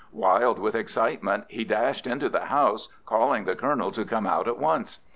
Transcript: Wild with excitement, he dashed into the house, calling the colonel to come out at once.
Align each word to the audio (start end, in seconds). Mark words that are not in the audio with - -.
Wild 0.11 0.57
with 0.57 0.73
excitement, 0.73 1.43
he 1.47 1.63
dashed 1.63 2.07
into 2.07 2.27
the 2.27 2.45
house, 2.45 2.89
calling 3.05 3.45
the 3.45 3.55
colonel 3.55 3.91
to 3.91 4.03
come 4.03 4.25
out 4.25 4.47
at 4.47 4.57
once. 4.57 4.97